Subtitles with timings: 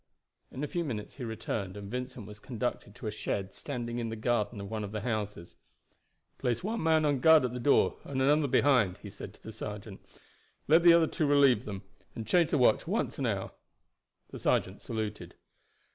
[0.51, 4.09] In a few minutes he returned, and Vincent was conducted to a shed standing in
[4.09, 5.57] the garden of one of the houses.
[6.39, 9.51] "Place one man on guard at the door and another behind," he said to the
[9.53, 10.03] sergeant.
[10.67, 11.83] "Let the other two relieve them,
[12.15, 13.51] and change the watch once an hour."
[14.31, 15.35] The sergeant saluted.